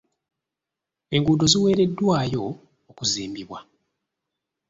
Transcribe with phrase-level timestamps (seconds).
[1.15, 2.43] Enguudo ziweereddwayo
[2.91, 3.59] okuzimbibwa.